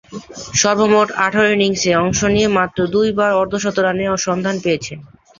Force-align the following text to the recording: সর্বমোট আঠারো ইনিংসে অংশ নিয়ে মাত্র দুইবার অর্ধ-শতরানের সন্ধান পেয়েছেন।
সর্বমোট 0.53 1.07
আঠারো 1.17 1.47
ইনিংসে 1.51 1.91
অংশ 2.03 2.19
নিয়ে 2.33 2.49
মাত্র 2.57 2.79
দুইবার 2.93 3.31
অর্ধ-শতরানের 3.41 4.23
সন্ধান 4.25 4.55
পেয়েছেন। 4.63 4.99